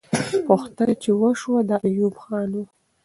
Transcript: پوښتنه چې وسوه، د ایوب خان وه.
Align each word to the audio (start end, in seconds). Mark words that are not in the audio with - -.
پوښتنه 0.47 0.93
چې 1.03 1.11
وسوه، 1.21 1.59
د 1.69 1.71
ایوب 1.87 2.15
خان 2.23 2.49
وه. 2.57 2.65